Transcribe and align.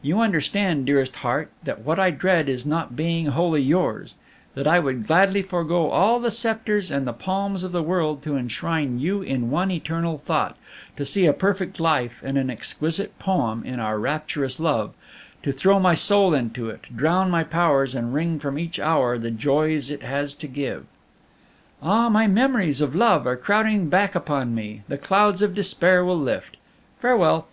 "You 0.00 0.20
understand, 0.20 0.86
dearest 0.86 1.16
heart, 1.16 1.50
that 1.64 1.80
what 1.80 1.98
I 1.98 2.10
dread 2.10 2.48
is 2.48 2.64
not 2.64 2.94
being 2.94 3.26
wholly 3.26 3.60
yours; 3.62 4.14
that 4.54 4.64
I 4.64 4.78
would 4.78 5.08
gladly 5.08 5.42
forego 5.42 5.90
all 5.90 6.20
the 6.20 6.30
sceptres 6.30 6.88
and 6.92 7.04
the 7.04 7.12
palms 7.12 7.64
of 7.64 7.72
the 7.72 7.82
world 7.82 8.22
to 8.22 8.36
enshrine 8.36 9.00
you 9.00 9.22
in 9.22 9.50
one 9.50 9.72
eternal 9.72 10.18
thought, 10.18 10.56
to 10.96 11.04
see 11.04 11.26
a 11.26 11.32
perfect 11.32 11.80
life 11.80 12.22
and 12.24 12.38
an 12.38 12.48
exquisite 12.48 13.18
poem 13.18 13.64
in 13.64 13.80
our 13.80 13.98
rapturous 13.98 14.60
love; 14.60 14.94
to 15.42 15.50
throw 15.50 15.80
my 15.80 15.94
soul 15.94 16.32
into 16.32 16.70
it, 16.70 16.82
drown 16.94 17.28
my 17.28 17.42
powers, 17.42 17.92
and 17.92 18.14
wring 18.14 18.38
from 18.38 18.60
each 18.60 18.78
hour 18.78 19.18
the 19.18 19.32
joys 19.32 19.90
it 19.90 20.04
has 20.04 20.32
to 20.34 20.46
give! 20.46 20.86
"Ah, 21.82 22.08
my 22.08 22.28
memories 22.28 22.80
of 22.80 22.94
love 22.94 23.26
are 23.26 23.34
crowding 23.36 23.88
back 23.88 24.14
upon 24.14 24.54
me, 24.54 24.82
the 24.86 24.96
clouds 24.96 25.42
of 25.42 25.54
despair 25.54 26.04
will 26.04 26.16
lift. 26.16 26.56
Farewell. 27.00 27.44